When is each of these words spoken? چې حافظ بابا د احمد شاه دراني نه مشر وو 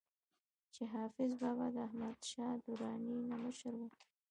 چې 0.73 0.81
حافظ 0.93 1.31
بابا 1.41 1.67
د 1.75 1.77
احمد 1.87 2.19
شاه 2.31 2.55
دراني 2.65 3.17
نه 3.29 3.35
مشر 3.43 3.73
وو 3.77 3.89